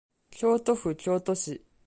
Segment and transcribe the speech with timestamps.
[0.31, 1.63] 京都府京都市